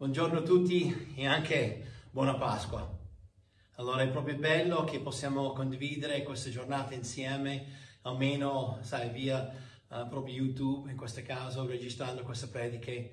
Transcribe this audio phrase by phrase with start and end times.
[0.00, 2.90] Buongiorno a tutti e anche buona Pasqua.
[3.72, 7.66] Allora, è proprio bello che possiamo condividere queste giornate insieme,
[8.00, 9.46] almeno, sai, via
[9.88, 13.10] uh, proprio YouTube, in questo caso, registrando queste prediche.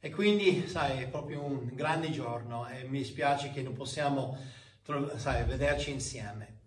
[0.00, 4.38] E quindi, sai, è proprio un grande giorno e mi spiace che non possiamo,
[5.16, 6.59] sai, vederci insieme.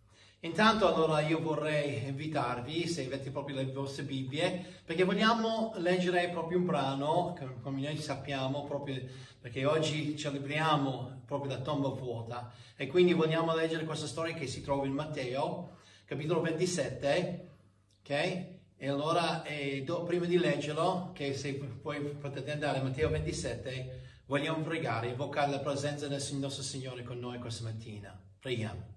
[0.43, 6.57] Intanto allora io vorrei invitarvi, se avete proprio le vostre Bibbie, perché vogliamo leggere proprio
[6.57, 9.01] un brano, come noi sappiamo, proprio
[9.39, 14.61] perché oggi celebriamo proprio la tomba vuota e quindi vogliamo leggere questa storia che si
[14.61, 17.49] trova in Matteo, capitolo 27,
[18.01, 18.09] ok?
[18.75, 24.01] E allora, eh, do, prima di leggerlo, che se poi potete andare a Matteo 27,
[24.25, 28.21] vogliamo pregare, invocare la presenza del nostro Signore con noi questa mattina.
[28.39, 28.92] Preghiamo.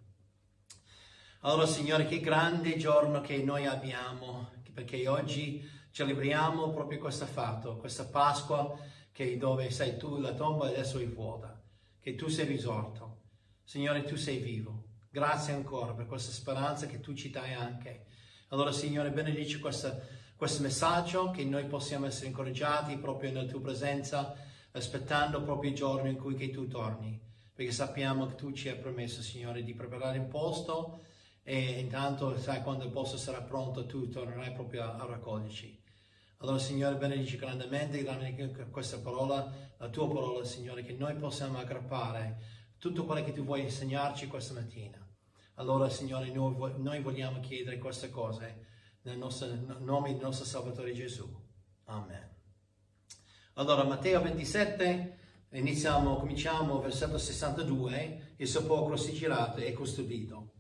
[1.41, 8.07] Allora, Signore, che grande giorno che noi abbiamo, perché oggi celebriamo proprio questo fatto, questa
[8.07, 8.77] Pasqua,
[9.13, 11.63] che dove sei tu, la tomba adesso è vuota,
[12.01, 13.21] che tu sei risorto.
[13.65, 14.85] Signore, tu sei vivo.
[15.11, 18.07] Grazie ancora per questa speranza che tu ci dai anche.
[18.49, 19.99] Allora, Signore, benedici questa,
[20.37, 24.35] questo messaggio, che noi possiamo essere incoraggiati proprio nella tua presenza,
[24.73, 27.21] aspettando proprio il giorno in cui tu torni,
[27.55, 31.03] perché sappiamo che tu ci hai promesso, Signore, di preparare il posto
[31.49, 35.81] e intanto sai quando il posto sarà pronto tu tornerai proprio a, raccoglierci.
[36.39, 38.03] Allora Signore benedici grandemente
[38.73, 42.39] questa parola, la tua parola Signore, che noi possiamo aggrappare
[42.79, 44.99] tutto quello che tu vuoi insegnarci questa mattina.
[45.55, 48.67] Allora Signore noi, noi vogliamo chiedere queste cose
[49.03, 51.33] nel nostro nome del nostro Salvatore Gesù.
[51.85, 52.29] Amen.
[53.53, 55.19] Allora Matteo 27,
[55.53, 60.55] iniziamo, cominciamo versetto 62, il sepolcro sigillato e custodito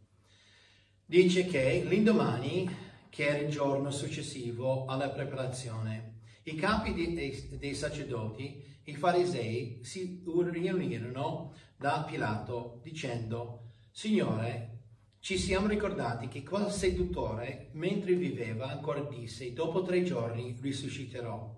[1.06, 2.68] dice che l'indomani,
[3.08, 10.22] che era il giorno successivo alla preparazione, i capi dei, dei sacerdoti, i farisei, si
[10.24, 14.74] riunirono da Pilato dicendo, Signore,
[15.20, 21.55] ci siamo ricordati che quel seduttore, mentre viveva, ancora disse, dopo tre giorni risusciterò.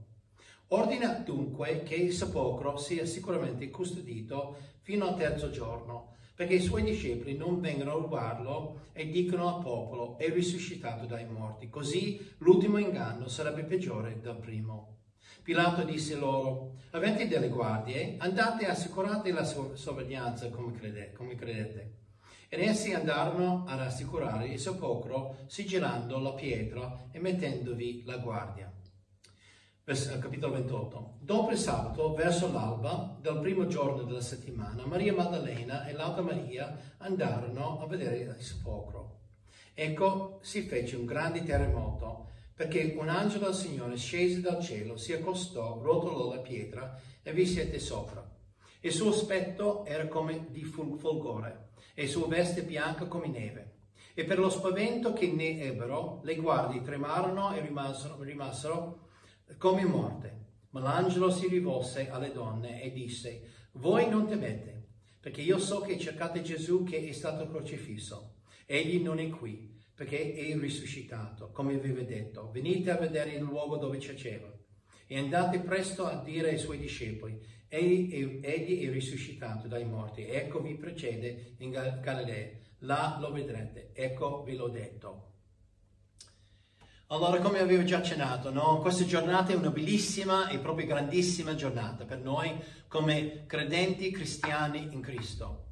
[0.69, 6.85] Ordina dunque che il sepolcro sia sicuramente custodito fino al terzo giorno, perché i suoi
[6.85, 11.69] discepoli non vengano a rubarlo e dicono al popolo è risuscitato dai morti.
[11.69, 14.99] Così l'ultimo inganno sarebbe peggiore del primo.
[15.43, 21.95] Pilato disse loro, avete delle guardie, andate e assicurate la sorveglianza come, crede, come credete.
[22.49, 28.78] Ed essi andarono ad assicurare il sepolcro sigillando la pietra e mettendovi la guardia.
[29.91, 31.15] Eh, capitolo 28.
[31.21, 36.79] Dopo il sabato, verso l'alba del primo giorno della settimana, Maria Maddalena e l'altra Maria
[36.99, 39.21] andarono a vedere il sepolcro.
[39.73, 45.15] Ecco, si fece un grande terremoto, perché un angelo del Signore scese dal cielo, si
[45.15, 48.31] accostò, rotolò la pietra e vi siete sopra.
[48.81, 53.77] Il suo aspetto era come di fulgore e il suo veste bianca come neve.
[54.13, 59.07] E per lo spavento che ne ebbero, le guardie tremarono e rimasero, rimasero
[59.57, 60.37] come morte.
[60.71, 63.43] Ma l'angelo si rivolse alle donne e disse,
[63.73, 64.89] voi non temete,
[65.21, 68.35] perché io so che cercate Gesù che è stato crocifisso.
[68.67, 72.51] Egli non è qui, perché è risuscitato, come vi ho detto.
[72.51, 74.53] Venite a vedere il luogo dove giaceva.
[75.07, 80.27] E andate presto a dire ai suoi discepoli, egli è, egli è risuscitato dai morti,
[80.27, 82.51] ecco vi precede in Galilea,
[82.81, 85.33] là lo vedrete, ecco ve l'ho detto.
[87.11, 88.81] Allora, come avevo già accennato, no?
[88.81, 92.55] questa giornata è una bellissima e proprio grandissima giornata per noi
[92.87, 95.69] come credenti cristiani in Cristo.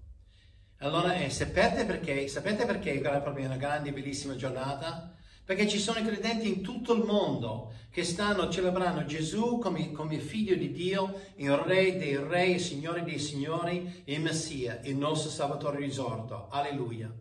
[0.79, 2.27] Allora, eh, sapete perché?
[2.29, 5.15] Sapete perché è proprio una grande e bellissima giornata?
[5.45, 10.55] Perché ci sono credenti in tutto il mondo che stanno celebrando Gesù come, come figlio
[10.55, 15.77] di Dio, il Re dei Re, il Signore dei Signori, il Messia, il nostro Salvatore
[15.81, 16.49] risorto.
[16.49, 17.13] Alleluia.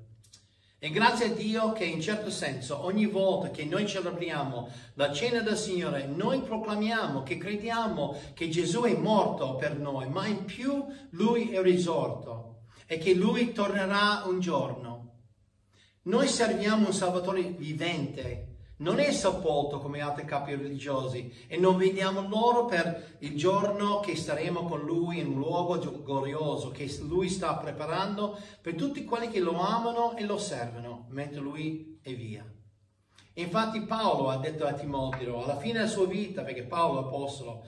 [0.78, 5.40] E grazie a Dio che in certo senso ogni volta che noi celebriamo la cena
[5.40, 10.86] del Signore, noi proclamiamo che crediamo che Gesù è morto per noi, ma in più
[11.12, 14.94] Lui è risorto e che Lui tornerà un giorno.
[16.04, 18.45] Noi serviamo un Salvatore vivente
[18.78, 24.16] non è sepolto come altri capi religiosi e non vediamo loro per il giorno che
[24.16, 29.40] staremo con lui in un luogo glorioso che lui sta preparando per tutti quelli che
[29.40, 32.46] lo amano e lo servono mentre lui è via.
[33.38, 37.66] Infatti Paolo ha detto a Timoteo alla fine della sua vita, perché Paolo apostolo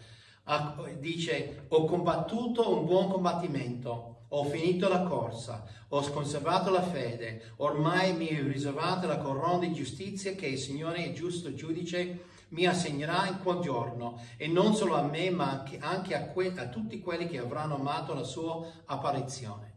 [1.00, 8.13] dice ho combattuto un buon combattimento, ho finito la corsa, ho conservato la fede, ormai
[8.13, 13.27] mi è riservata la corona di giustizia che il Signore, il giusto giudice, mi assegnerà
[13.27, 17.27] in quel giorno, e non solo a me, ma anche, a, que- a tutti quelli
[17.27, 19.75] che avranno amato la sua apparizione.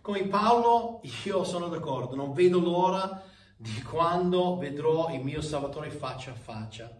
[0.00, 3.22] Come Paolo, io sono d'accordo, non vedo l'ora
[3.56, 6.90] di quando vedrò il mio Salvatore faccia a faccia.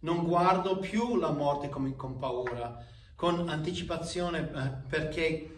[0.00, 2.84] Non guardo più la morte come con paura,
[3.16, 5.55] con anticipazione, eh, perché,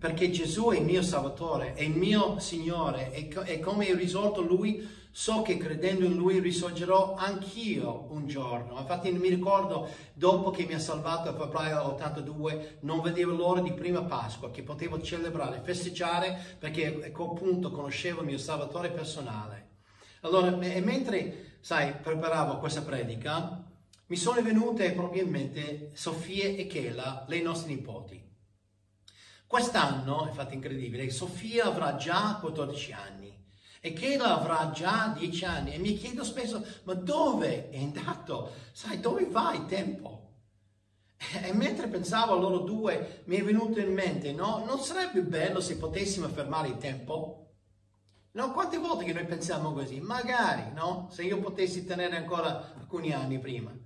[0.00, 4.40] perché Gesù è il mio Salvatore, è il mio Signore, e, e come ho risolto
[4.40, 8.78] Lui, so che credendo in Lui risorgerò anch'io un giorno.
[8.78, 13.74] Infatti mi ricordo, dopo che mi ha salvato a febbraio 82, non vedevo l'ora di
[13.74, 19.68] prima Pasqua, che potevo celebrare, festeggiare, perché appunto conoscevo il mio Salvatore personale.
[20.22, 23.66] Allora, e mentre, sai, preparavo questa predica,
[24.06, 28.29] mi sono venute proprio in mente Sofia e Kela, le nostre nipoti.
[29.50, 33.36] Quest'anno, infatti incredibile, Sofia avrà già 14 anni
[33.80, 38.52] e Kela avrà già 10 anni e mi chiedo spesso, ma dove è andato?
[38.70, 40.34] Sai, dove va il tempo?
[41.42, 44.62] E mentre pensavo a loro due mi è venuto in mente, no?
[44.64, 47.54] Non sarebbe bello se potessimo fermare il tempo?
[48.30, 49.98] No, quante volte che noi pensiamo così?
[49.98, 51.08] Magari, no?
[51.10, 53.76] Se io potessi tenere ancora alcuni anni prima.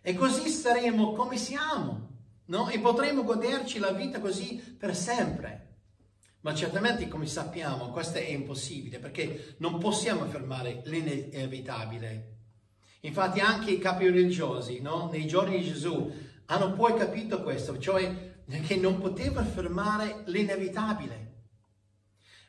[0.00, 2.13] E così staremo come siamo,
[2.46, 2.68] no?
[2.68, 5.64] E potremo goderci la vita così per sempre.
[6.40, 12.32] Ma certamente, come sappiamo, questo è impossibile perché non possiamo fermare l'inevitabile.
[13.00, 15.08] Infatti anche i capi religiosi, no?
[15.10, 16.12] nei giorni di Gesù,
[16.46, 18.32] hanno poi capito questo, cioè
[18.66, 21.32] che non potevano fermare l'inevitabile.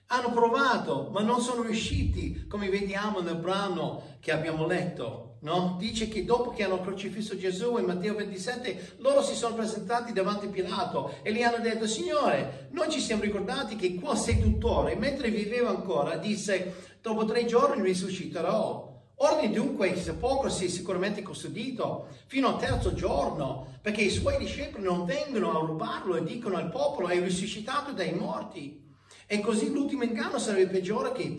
[0.07, 5.34] Hanno provato, ma non sono riusciti, come vediamo nel brano che abbiamo letto.
[5.45, 5.75] No?
[5.77, 10.47] Dice che dopo che hanno crocifisso Gesù in Matteo 27, loro si sono presentati davanti
[10.47, 14.89] a Pilato e gli hanno detto, Signore, noi ci siamo ricordati che qua sei tuttora.
[14.89, 18.91] E mentre viveva ancora, disse, dopo tre giorni risusciterò.
[19.17, 24.83] Ordini dunque il sepolcro sia sicuramente custodito fino al terzo giorno, perché i suoi discepoli
[24.83, 28.83] non vengono a rubarlo e dicono al popolo è risuscitato dai morti.
[29.27, 31.35] E così l'ultimo inganno sarebbe peggiore che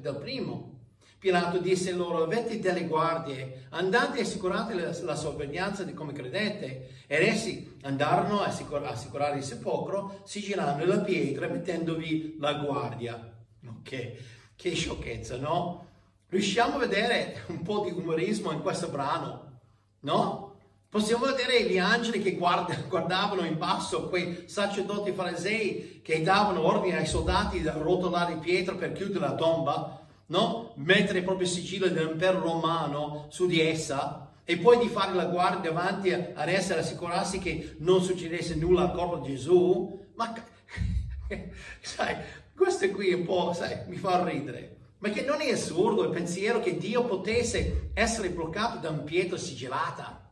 [0.00, 0.79] del primo.
[1.20, 7.02] Pilato disse loro, avete delle guardie, andate e assicurate la, la sorveglianza di come credete.
[7.06, 13.32] Ed essi andarono a assicur- assicurare il sepolcro, sigillando la pietra mettendovi la guardia.
[13.66, 14.12] Ok,
[14.56, 15.88] che sciocchezza, no?
[16.30, 19.58] Riusciamo a vedere un po' di umorismo in questo brano,
[20.00, 20.56] no?
[20.88, 22.32] Possiamo vedere gli angeli che
[22.88, 28.92] guardavano in basso, quei sacerdoti farisei che davano ordine ai soldati di rotolare pietra per
[28.92, 29.99] chiudere la tomba,
[30.30, 30.72] no?
[30.76, 35.70] mettere il proprio sigillo dell'impero romano su di essa e poi di fare la guardia
[35.70, 40.08] davanti ad essa e assicurarsi che non succedesse nulla al corpo di Gesù.
[40.14, 40.34] Ma
[41.80, 42.16] sai,
[42.56, 44.76] questo qui un po' sai, mi fa ridere.
[44.98, 49.38] Ma che non è assurdo il pensiero che Dio potesse essere bloccato da un pietra
[49.38, 50.30] sigillata?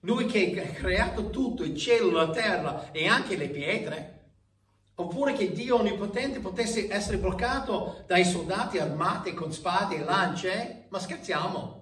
[0.00, 4.19] Lui che ha creato tutto, il cielo, la terra e anche le pietre.
[4.94, 10.86] Oppure che Dio Onnipotente potesse essere bloccato dai soldati armati con spade e lance?
[10.88, 11.78] Ma scherziamo.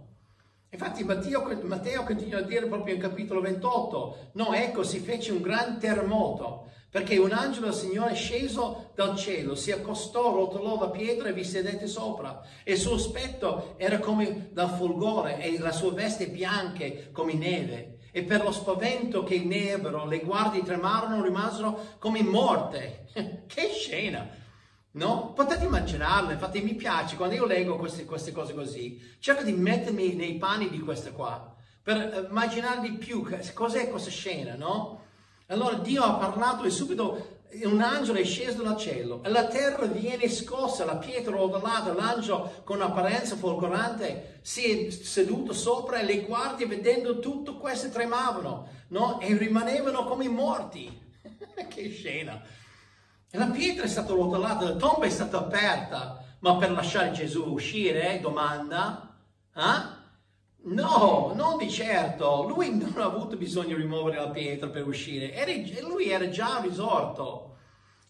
[0.71, 5.41] Infatti Matteo, Matteo continua a dire proprio in capitolo 28, no, ecco, si fece un
[5.41, 11.29] gran terremoto, perché un angelo del Signore sceso dal cielo si accostò, rotolò la pietra
[11.29, 12.41] e vi sedette sopra.
[12.65, 17.99] E il suo aspetto era come dal fulgore e la sua veste bianche come neve
[18.11, 23.07] e per lo spavento che ne ebbero le guardie tremarono, rimasero come morte.
[23.47, 24.47] che scena!
[24.93, 25.33] No?
[25.35, 30.15] Potete immaginarlo, infatti mi piace, quando io leggo queste, queste cose così, cerco di mettermi
[30.15, 35.07] nei panni di queste qua, per immaginare di più cos'è questa scena, no?
[35.51, 39.87] Allora Dio ha parlato e subito un angelo è sceso dal cielo e la terra
[39.87, 46.21] viene scossa, la pietra rotolata, l'angelo con apparenza folgorante si è seduto sopra e le
[46.21, 49.21] guardie vedendo tutto questo tremavano no?
[49.21, 51.07] e rimanevano come morti.
[51.69, 52.43] che scena!
[53.31, 58.21] La pietra è stata rotolata, la tomba è stata aperta, ma per lasciare Gesù uscire,
[58.21, 59.17] domanda,
[59.55, 59.98] eh?
[60.61, 62.43] No, non di certo.
[62.43, 65.33] Lui non ha avuto bisogno di rimuovere la pietra per uscire.
[65.33, 65.53] Era,
[65.87, 67.57] lui era già risorto.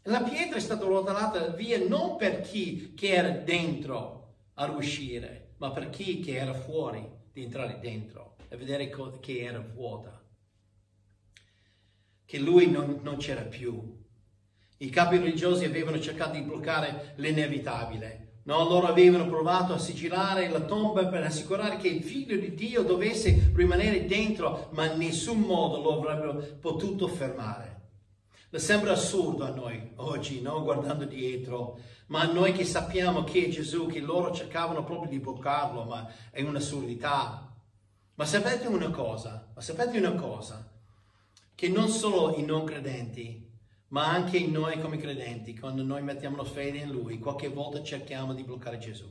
[0.05, 5.71] La pietra è stata rotolata via non per chi che era dentro a uscire, ma
[5.71, 8.91] per chi che era fuori di entrare dentro e vedere
[9.21, 10.25] che era vuota.
[12.25, 14.07] Che lui non, non c'era più.
[14.79, 20.61] I capi religiosi avevano cercato di bloccare l'inevitabile No, loro avevano provato a sigillare la
[20.61, 25.83] tomba per assicurare che il figlio di Dio dovesse rimanere dentro, ma in nessun modo
[25.83, 27.77] lo avrebbero potuto fermare.
[28.53, 30.63] Sembra assurdo a noi oggi, no?
[30.63, 35.85] guardando dietro, ma a noi che sappiamo che Gesù, che loro cercavano proprio di bloccarlo,
[35.85, 37.55] ma è un'assurdità.
[38.15, 39.47] Ma sapete una cosa?
[39.55, 40.73] Ma sapete una cosa?
[41.55, 43.48] Che non solo i non credenti,
[43.89, 48.35] ma anche noi come credenti, quando noi mettiamo la fede in Lui, qualche volta cerchiamo
[48.35, 49.11] di bloccare Gesù.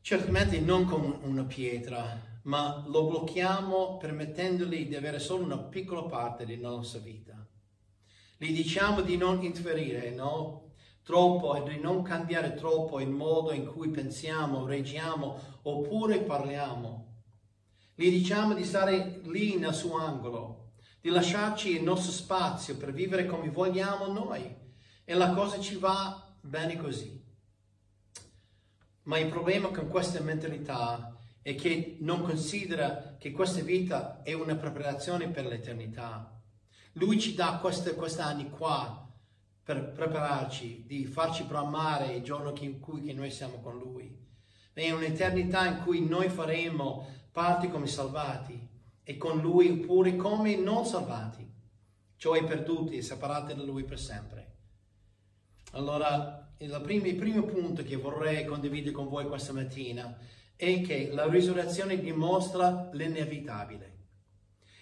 [0.00, 6.46] Certamente non con una pietra, ma lo blocchiamo permettendogli di avere solo una piccola parte
[6.46, 7.46] della nostra vita.
[8.36, 10.72] Gli diciamo di non interferire, no?
[11.02, 17.22] Troppo e di non cambiare troppo il modo in cui pensiamo, reagiamo oppure parliamo.
[17.94, 20.57] Gli diciamo di stare lì nel suo angolo,
[21.00, 24.56] di lasciarci il nostro spazio per vivere come vogliamo noi.
[25.04, 27.24] E la cosa ci va bene così.
[29.04, 34.54] Ma il problema con questa mentalità è che non considera che questa vita è una
[34.56, 36.38] preparazione per l'eternità.
[36.92, 39.08] Lui ci dà questi anni qua
[39.62, 44.26] per prepararci, di farci programmare il giorno in cui noi siamo con Lui.
[44.72, 48.68] È un'eternità in cui noi faremo parte come salvati
[49.08, 51.50] e con Lui pure come non salvati,
[52.18, 54.56] cioè perduti e separati da Lui per sempre.
[55.72, 60.14] Allora, il primo, il primo punto che vorrei condividere con voi questa mattina
[60.54, 63.96] è che la risurrezione dimostra l'inevitabile.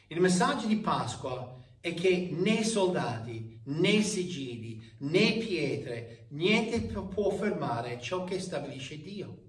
[0.09, 8.01] Il messaggio di Pasqua è che né soldati, né sigilli, né pietre, niente può fermare
[8.01, 9.46] ciò che stabilisce Dio.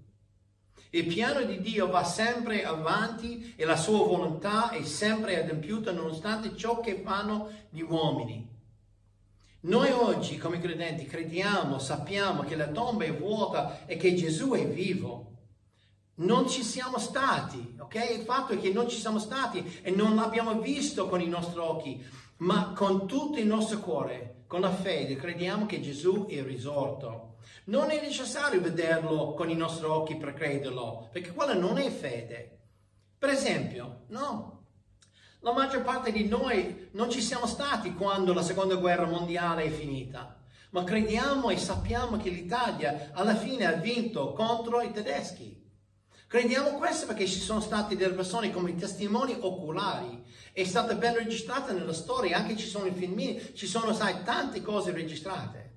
[0.90, 6.56] Il piano di Dio va sempre avanti e la sua volontà è sempre adempiuta nonostante
[6.56, 8.48] ciò che fanno gli uomini.
[9.60, 14.66] Noi oggi come credenti crediamo, sappiamo che la tomba è vuota e che Gesù è
[14.66, 15.26] vivo.
[16.16, 17.94] Non ci siamo stati, ok?
[18.18, 21.58] Il fatto è che non ci siamo stati e non l'abbiamo visto con i nostri
[21.58, 22.02] occhi,
[22.38, 27.36] ma con tutto il nostro cuore, con la fede, crediamo che Gesù è risorto.
[27.64, 32.58] Non è necessario vederlo con i nostri occhi per crederlo, perché quella non è fede.
[33.18, 34.64] Per esempio, no,
[35.40, 39.70] la maggior parte di noi non ci siamo stati quando la seconda guerra mondiale è
[39.70, 40.40] finita,
[40.70, 45.58] ma crediamo e sappiamo che l'Italia alla fine ha vinto contro i tedeschi.
[46.26, 50.22] Crediamo questo perché ci sono state delle persone come testimoni oculari.
[50.58, 54.60] È stata ben registrata nella storia, anche ci sono i filmini, ci sono, sai, tante
[54.60, 55.76] cose registrate.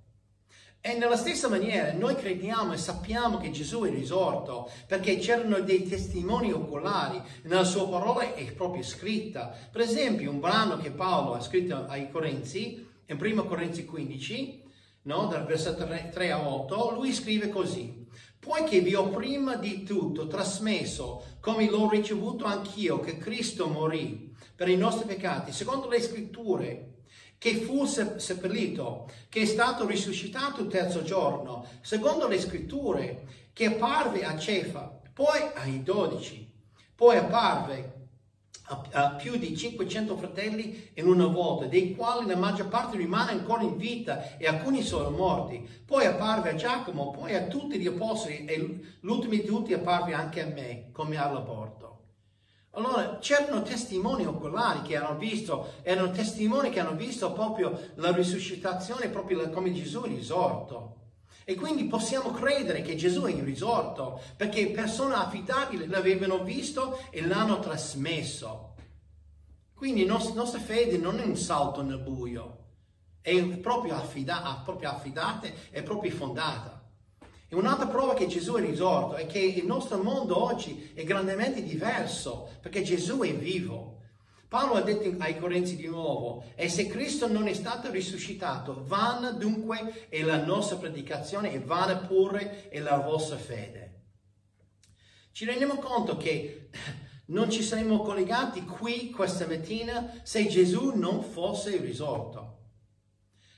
[0.82, 5.88] E nella stessa maniera noi crediamo e sappiamo che Gesù è risorto perché c'erano dei
[5.88, 9.56] testimoni oculari, nella sua parola è proprio scritta.
[9.72, 14.64] Per esempio un brano che Paolo ha scritto ai Corinzi, in 1 Corinzi 15,
[15.04, 18.02] no, dal versetto 3 a 8, lui scrive così
[18.42, 24.70] poiché vi ho prima di tutto trasmesso, come l'ho ricevuto anch'io, che Cristo morì per
[24.70, 26.88] i nostri peccati, secondo le scritture,
[27.38, 34.24] che fu seppellito, che è stato risuscitato il terzo giorno, secondo le scritture, che apparve
[34.24, 36.48] a Cefa, poi ai dodici,
[36.96, 38.01] poi apparve
[38.92, 43.64] a, più di 500 fratelli in una volta, dei quali la maggior parte rimane ancora
[43.64, 45.68] in vita e alcuni sono morti.
[45.86, 50.42] Poi apparve a Giacomo, poi a tutti gli apostoli e l'ultimo di tutti apparve anche
[50.42, 51.90] a me, come all'aborto.
[52.74, 59.10] Allora c'erano testimoni oculari che hanno visto, erano testimoni che hanno visto proprio la risuscitazione,
[59.10, 61.01] proprio come Gesù risorto.
[61.52, 67.60] E quindi possiamo credere che Gesù è risorto perché persone affidabili l'avevano visto e l'hanno
[67.60, 68.76] trasmesso.
[69.74, 72.60] Quindi la nostra fede non è un salto nel buio,
[73.20, 76.90] è proprio, affida- proprio affidata e proprio fondata.
[77.50, 81.62] E un'altra prova che Gesù è risorto è che il nostro mondo oggi è grandemente
[81.62, 84.01] diverso perché Gesù è vivo.
[84.52, 89.32] Paolo ha detto ai Corinzi di nuovo, e se Cristo non è stato risuscitato, vana
[89.32, 94.02] dunque è la nostra predicazione e vana pure è la vostra fede.
[95.32, 96.68] Ci rendiamo conto che
[97.32, 102.58] non ci saremmo collegati qui questa mattina se Gesù non fosse risorto.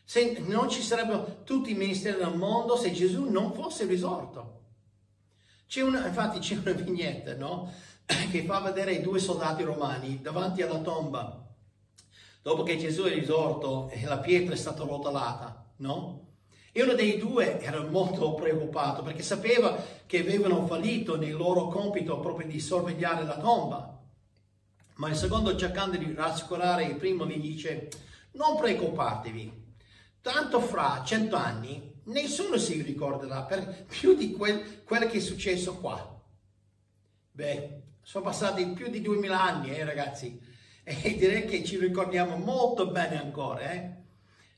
[0.06, 4.62] Se non ci sarebbero tutti i ministeri del mondo se Gesù non fosse risorto.
[5.66, 7.74] C'è una, infatti c'è una vignetta, no?
[8.32, 11.46] che fa vedere i due soldati romani davanti alla tomba,
[12.42, 16.22] dopo che Gesù è risorto e la pietra è stata rotolata, no?
[16.72, 22.20] E uno dei due era molto preoccupato perché sapeva che avevano fallito nel loro compito
[22.20, 24.02] proprio di sorvegliare la tomba.
[24.96, 27.90] Ma il secondo, cercando di rassicurare il primo, gli dice:
[28.32, 29.76] Non preoccupatevi,
[30.22, 35.78] tanto fra cento anni nessuno si ricorderà per più di quel, quello che è successo
[35.78, 36.22] qua.
[37.32, 40.40] Beh, sono passati più di duemila anni, eh, ragazzi,
[40.84, 43.72] e direi che ci ricordiamo molto bene ancora.
[43.72, 43.92] Eh?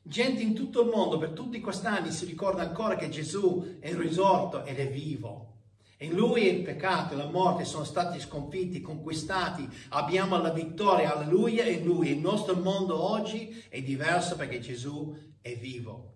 [0.01, 3.93] Gente in tutto il mondo per tutti questi anni si ricorda ancora che Gesù è
[3.93, 5.53] risorto ed è vivo.
[5.99, 11.65] In Lui il peccato e la morte sono stati sconfitti, conquistati, abbiamo la vittoria, alleluia,
[11.65, 12.09] in Lui.
[12.09, 16.14] Il nostro mondo oggi è diverso perché Gesù è vivo.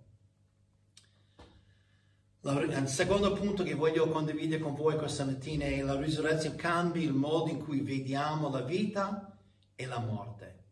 [2.42, 7.12] Il secondo punto che voglio condividere con voi questa mattina è la risurrezione cambia il
[7.12, 9.38] modo in cui vediamo la vita
[9.76, 10.68] e la morte.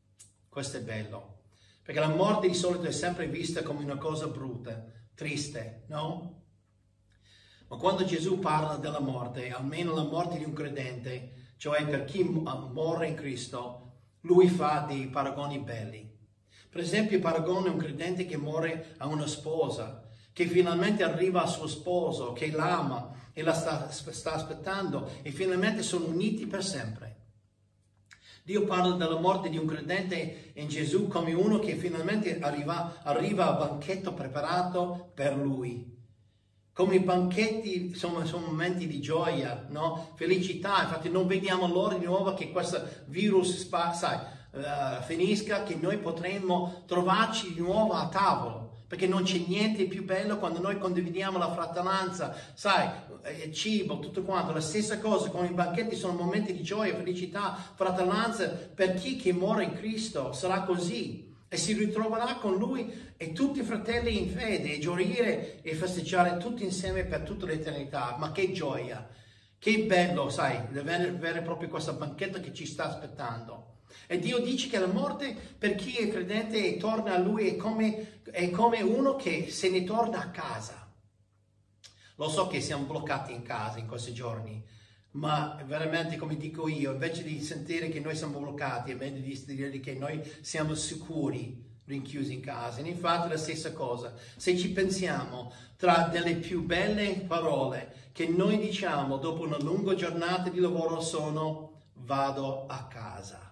[0.48, 1.40] Questo è bello,
[1.84, 4.82] perché la morte di solito è sempre vista come una cosa brutta,
[5.14, 6.44] triste, no?
[7.68, 12.24] Ma quando Gesù parla della morte, almeno la morte di un credente, cioè per chi
[12.24, 16.18] muore in Cristo, lui fa dei paragoni belli.
[16.70, 20.07] Per esempio, paragona un credente che muore a una sposa,
[20.38, 25.82] che finalmente arriva al suo sposo, che l'ama e la sta, sta aspettando e finalmente
[25.82, 27.16] sono uniti per sempre.
[28.44, 33.48] Dio parla della morte di un credente in Gesù come uno che finalmente arriva, arriva
[33.48, 35.92] al banchetto preparato per lui.
[36.72, 40.12] Come i banchetti sono, sono momenti di gioia, no?
[40.14, 44.20] felicità, infatti non vediamo l'ora di nuovo che questo virus sai,
[44.52, 50.06] uh, finisca, che noi potremmo trovarci di nuovo a tavolo perché non c'è niente più
[50.06, 52.90] bello quando noi condividiamo la fratellanza, sai,
[53.44, 57.58] il cibo, tutto quanto, la stessa cosa con i banchetti sono momenti di gioia, felicità,
[57.76, 63.34] fratellanza, per chi che muore in Cristo sarà così e si ritroverà con lui e
[63.34, 68.32] tutti i fratelli in fede e gioire e festeggiare tutti insieme per tutta l'eternità, ma
[68.32, 69.06] che gioia,
[69.60, 73.76] che bello, sai, di avere proprio questa banchetta che ci sta aspettando.
[74.08, 77.56] E Dio dice che la morte per chi è credente e torna a Lui è
[77.56, 80.92] come, è come uno che se ne torna a casa.
[82.16, 84.64] Lo so che siamo bloccati in casa in questi giorni,
[85.12, 89.44] ma veramente come dico io, invece di sentire che noi siamo bloccati, è meglio di
[89.46, 92.80] dire che noi siamo sicuri rinchiusi in casa.
[92.80, 94.14] E infatti la stessa cosa.
[94.36, 100.50] Se ci pensiamo, tra delle più belle parole che noi diciamo dopo una lunga giornata
[100.50, 103.47] di lavoro sono vado a casa.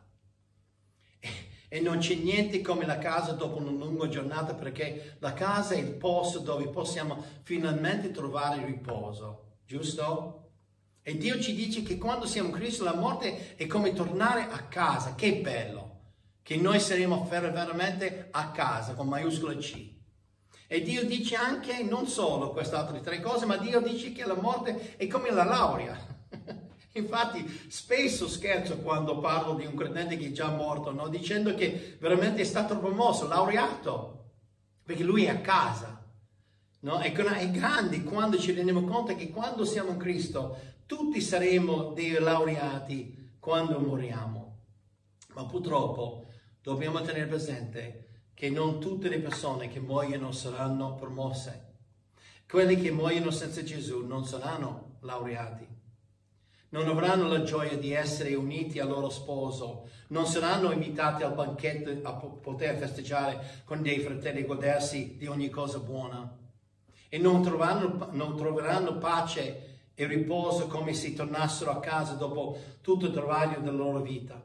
[1.67, 5.77] E non c'è niente come la casa dopo una lunga giornata perché la casa è
[5.77, 10.49] il posto dove possiamo finalmente trovare riposo, giusto?
[11.01, 14.63] E Dio ci dice che quando siamo in Cristo la morte è come tornare a
[14.63, 15.99] casa, che bello,
[16.41, 19.93] che noi saremo veramente a casa con maiuscola C.
[20.67, 24.33] E Dio dice anche non solo queste altre tre cose, ma Dio dice che la
[24.33, 25.95] morte è come la laurea.
[26.95, 31.09] Infatti spesso scherzo quando parlo di un credente che è già morto, no?
[31.09, 34.31] dicendo che veramente è stato promosso, laureato,
[34.81, 36.01] perché lui è a casa.
[36.79, 36.99] No?
[36.99, 42.11] È, è grande quando ci rendiamo conto che quando siamo in Cristo tutti saremo dei
[42.11, 44.59] laureati quando moriamo.
[45.33, 46.27] Ma purtroppo
[46.61, 51.73] dobbiamo tenere presente che non tutte le persone che muoiono saranno promosse.
[52.47, 55.74] Quelli che muoiono senza Gesù non saranno laureati
[56.75, 62.05] non avranno la gioia di essere uniti al loro sposo, non saranno invitati al banchetto
[62.05, 66.37] a poter festeggiare con dei fratelli e godersi di ogni cosa buona
[67.07, 73.05] e non troveranno, non troveranno pace e riposo come se tornassero a casa dopo tutto
[73.05, 74.43] il travaglio della loro vita.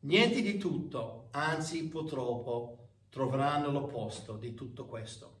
[0.00, 5.35] Niente di tutto, anzi purtroppo troveranno l'opposto di tutto questo.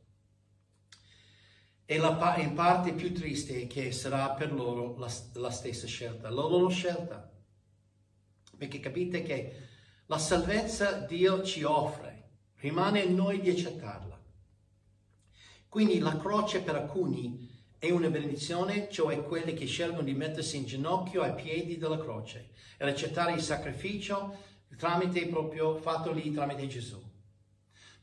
[1.88, 6.28] E la in parte più triste è che sarà per loro la, la stessa scelta,
[6.28, 7.32] la loro scelta.
[8.58, 9.68] Perché capite che
[10.06, 14.20] la salvezza Dio ci offre, rimane a noi di accettarla.
[15.68, 20.64] Quindi la croce per alcuni è una benedizione, cioè quelli che scelgono di mettersi in
[20.64, 24.36] ginocchio ai piedi della croce e accettare il sacrificio
[24.76, 27.00] tramite proprio fatto lì tramite Gesù.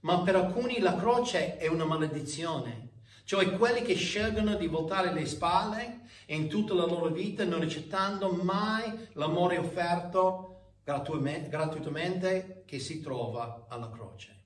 [0.02, 2.92] Ma per alcuni la croce è una maledizione
[3.24, 8.30] cioè quelli che scelgono di voltare le spalle in tutta la loro vita non accettando
[8.32, 10.50] mai l'amore offerto
[10.84, 14.42] gratuitamente che si trova alla croce.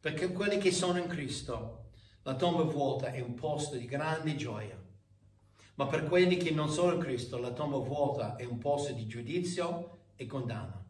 [0.00, 1.90] Perché quelli che sono in Cristo,
[2.22, 4.76] la tomba vuota è un posto di grande gioia.
[5.74, 9.06] Ma per quelli che non sono in Cristo, la tomba vuota è un posto di
[9.06, 10.84] giudizio e condanna.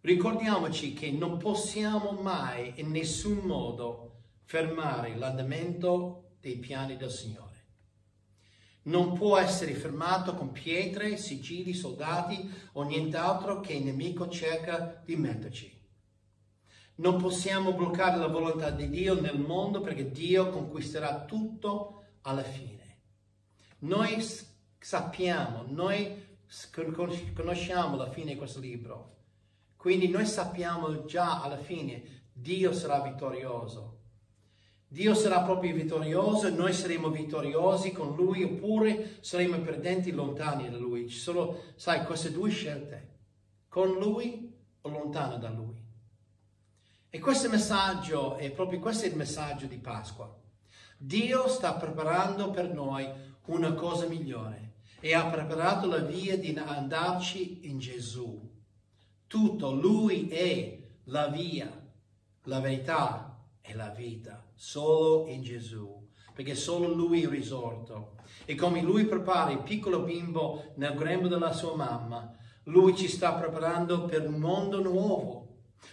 [0.00, 4.11] Ricordiamoci che non possiamo mai in nessun modo
[4.44, 7.50] fermare l'andamento dei piani del Signore.
[8.84, 15.14] Non può essere fermato con pietre, sigilli, soldati o nient'altro che il nemico cerca di
[15.14, 15.80] metterci.
[16.96, 22.80] Non possiamo bloccare la volontà di Dio nel mondo perché Dio conquisterà tutto alla fine.
[23.80, 24.22] Noi
[24.78, 26.30] sappiamo, noi
[27.34, 29.16] conosciamo la fine di questo libro,
[29.76, 34.01] quindi noi sappiamo già alla fine Dio sarà vittorioso
[34.92, 41.08] Dio sarà proprio vittorioso, noi saremo vittoriosi con Lui oppure saremo perdenti lontani da Lui.
[41.08, 43.08] Ci sono, sai, queste due scelte,
[43.70, 45.80] con Lui o lontano da Lui.
[47.08, 50.30] E questo messaggio, è proprio questo è il messaggio di Pasqua.
[50.98, 53.08] Dio sta preparando per noi
[53.46, 58.46] una cosa migliore e ha preparato la via di andarci in Gesù.
[59.26, 61.82] Tutto, Lui è la via,
[62.42, 68.12] la verità, è la vita, solo in Gesù, perché solo Lui è risorto.
[68.44, 72.32] E come Lui prepara il piccolo bimbo nel grembo della sua mamma,
[72.66, 75.48] Lui ci sta preparando per un mondo nuovo,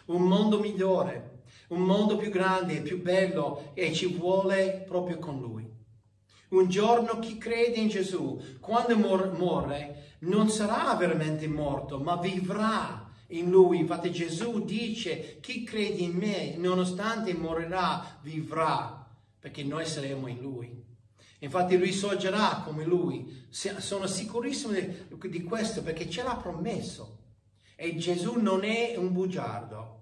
[0.05, 5.39] un mondo migliore, un mondo più grande e più bello e ci vuole proprio con
[5.39, 5.67] Lui.
[6.49, 13.49] Un giorno chi crede in Gesù, quando muore, non sarà veramente morto, ma vivrà in
[13.49, 13.79] lui.
[13.79, 19.07] Infatti Gesù dice, chi crede in me, nonostante morirà, vivrà,
[19.39, 20.87] perché noi saremo in lui.
[21.39, 23.47] Infatti risorgerà come lui.
[23.49, 27.17] Sono sicurissimo di questo perché ce l'ha promesso.
[27.75, 29.97] E Gesù non è un bugiardo.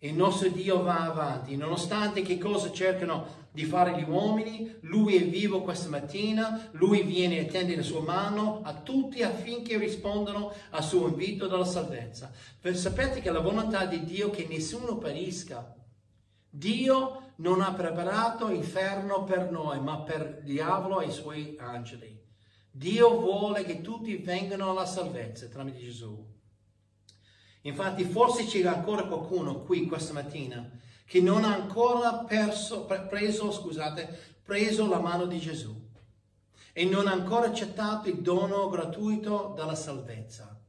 [0.00, 5.26] Il nostro Dio va avanti, nonostante che cosa cercano di fare gli uomini, lui è
[5.26, 10.84] vivo questa mattina, lui viene e tende la sua mano a tutti affinché rispondano al
[10.84, 12.30] suo invito della salvezza.
[12.60, 15.74] Per sapete che la volontà di Dio è che nessuno perisca.
[16.50, 22.22] Dio non ha preparato l'inferno per noi, ma per il diavolo e i suoi angeli.
[22.70, 26.34] Dio vuole che tutti vengano alla salvezza tramite Gesù.
[27.62, 30.70] Infatti forse c'è ancora qualcuno qui questa mattina
[31.06, 35.84] che non ha ancora perso, preso, scusate, preso la mano di Gesù
[36.72, 40.60] e non ha ancora accettato il dono gratuito della salvezza.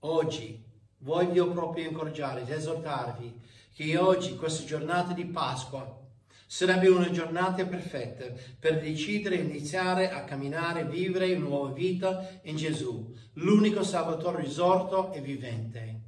[0.00, 0.64] Oggi
[0.98, 3.40] voglio proprio incoraggiarvi, esortarvi
[3.74, 6.00] che oggi, questa giornata di Pasqua,
[6.46, 8.26] sarebbe una giornata perfetta
[8.58, 15.20] per decidere iniziare a camminare, vivere una nuova vita in Gesù, l'unico Salvatore risorto e
[15.20, 16.00] vivente.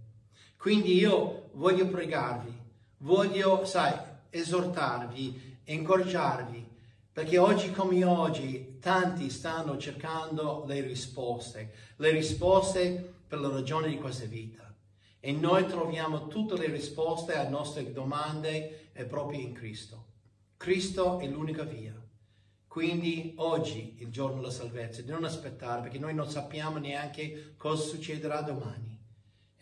[0.57, 2.63] Quindi io voglio pregarvi
[3.05, 3.95] voglio, sai,
[4.31, 6.73] esortarvi, incoraggiarvi,
[7.13, 13.99] perché oggi come oggi tanti stanno cercando le risposte, le risposte per la ragione di
[13.99, 14.63] questa vita.
[15.21, 20.13] E noi troviamo tutte le risposte alle nostre domande proprio in Cristo.
[20.57, 21.95] Cristo è l'unica via.
[22.67, 27.83] Quindi oggi, il giorno della salvezza, di non aspettare, perché noi non sappiamo neanche cosa
[27.83, 28.94] succederà domani.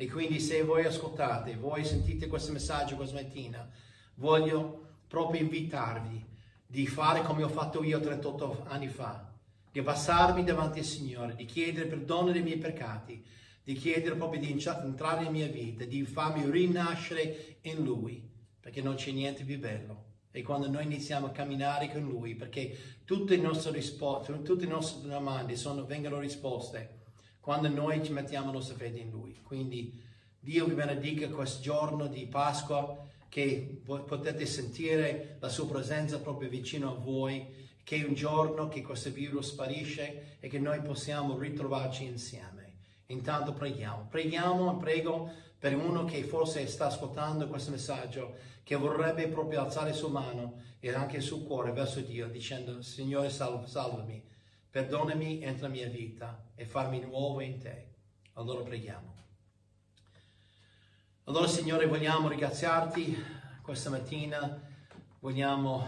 [0.03, 3.71] E quindi se voi ascoltate, voi sentite questo messaggio questa mattina,
[4.15, 6.27] voglio proprio invitarvi
[6.67, 9.33] di fare come ho fatto io 38 anni fa,
[9.71, 13.25] di abbassarmi davanti al Signore, di chiedere perdono dei miei peccati,
[13.63, 18.97] di chiedere proprio di entrare nella mia vita, di farmi rinascere in Lui, perché non
[18.97, 20.07] c'è niente più bello.
[20.33, 24.73] E quando noi iniziamo a camminare con Lui, perché tutte le nostre risposte, tutte le
[24.73, 27.02] nostre domande sono, vengono risposte
[27.43, 29.41] quando noi ci mettiamo la nostra fede in Lui.
[29.43, 30.01] Quindi
[30.39, 32.97] Dio vi benedica questo giorno di Pasqua,
[33.29, 37.45] che potete sentire la sua presenza proprio vicino a voi,
[37.83, 42.75] che è un giorno che questo virus sparisce e che noi possiamo ritrovarci insieme.
[43.07, 44.07] Intanto preghiamo.
[44.09, 45.29] Preghiamo e prego
[45.59, 50.61] per uno che forse sta ascoltando questo messaggio, che vorrebbe proprio alzare la sua mano
[50.79, 54.31] e anche il suo cuore verso Dio, dicendo, Signore salv- salvami
[54.73, 57.91] perdonami, entra nella mia vita e farmi nuovo in te.
[58.33, 59.15] Allora preghiamo.
[61.25, 63.15] Allora Signore vogliamo ringraziarti
[63.61, 64.67] questa mattina,
[65.21, 65.87] vogliamo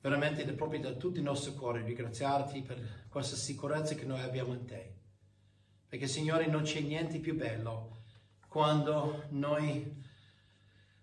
[0.00, 4.64] veramente proprio da tutto il nostro cuore ringraziarti per questa sicurezza che noi abbiamo in
[4.64, 4.94] te.
[5.86, 8.04] Perché Signore non c'è niente più bello
[8.48, 10.02] quando noi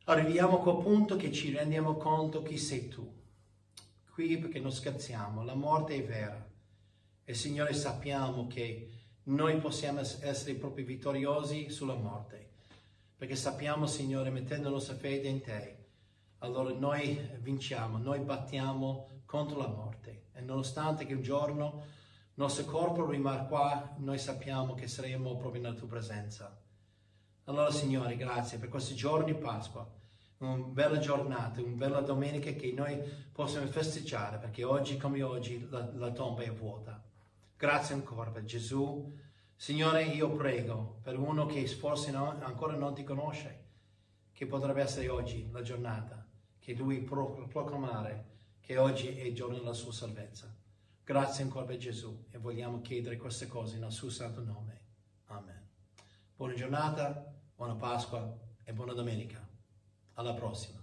[0.05, 3.17] arriviamo a quel punto che ci rendiamo conto chi sei tu
[4.19, 6.45] qui perché non scherziamo, la morte è vera.
[7.23, 8.89] E Signore sappiamo che
[9.23, 12.49] noi possiamo essere proprio vittoriosi sulla morte,
[13.15, 15.77] perché sappiamo Signore mettendo la nostra fede in Te,
[16.39, 20.25] allora noi vinciamo, noi battiamo contro la morte.
[20.33, 21.83] E nonostante che un giorno
[22.25, 26.59] il nostro corpo rimarrà qua, noi sappiamo che saremo proprio nella Tua presenza.
[27.45, 29.89] Allora Signore, grazie per questi giorni di Pasqua
[30.39, 32.97] una bella giornata, una bella domenica che noi
[33.31, 37.03] possiamo festeggiare perché oggi come oggi la, la tomba è vuota.
[37.57, 39.17] Grazie ancora per Gesù.
[39.55, 43.65] Signore, io prego per uno che forse no, ancora non ti conosce,
[44.31, 46.25] che potrebbe essere oggi la giornata,
[46.57, 50.55] che lui pro, proclamare che oggi è il giorno della sua salvezza.
[51.03, 54.81] Grazie ancora per Gesù e vogliamo chiedere queste cose nel suo santo nome.
[55.25, 55.67] Amen.
[56.33, 59.48] Buona giornata, buona Pasqua e buona domenica.
[60.19, 60.77] Alla prossima.